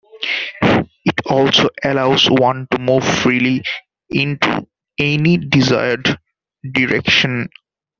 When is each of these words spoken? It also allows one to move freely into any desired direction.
It 0.63 1.21
also 1.27 1.69
allows 1.83 2.27
one 2.27 2.65
to 2.71 2.79
move 2.79 3.03
freely 3.05 3.63
into 4.09 4.65
any 4.97 5.37
desired 5.37 6.17
direction. 6.71 7.49